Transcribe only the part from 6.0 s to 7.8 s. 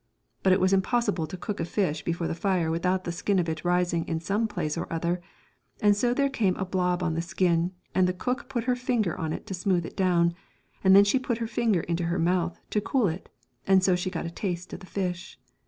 there came a blob on the skin,